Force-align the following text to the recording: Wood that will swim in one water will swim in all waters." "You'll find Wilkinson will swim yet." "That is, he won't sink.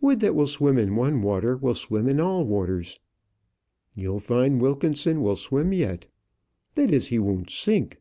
Wood 0.00 0.20
that 0.20 0.36
will 0.36 0.46
swim 0.46 0.78
in 0.78 0.94
one 0.94 1.20
water 1.20 1.56
will 1.56 1.74
swim 1.74 2.08
in 2.08 2.20
all 2.20 2.44
waters." 2.44 3.00
"You'll 3.96 4.20
find 4.20 4.60
Wilkinson 4.62 5.20
will 5.20 5.34
swim 5.34 5.72
yet." 5.72 6.06
"That 6.76 6.92
is, 6.94 7.08
he 7.08 7.18
won't 7.18 7.50
sink. 7.50 7.92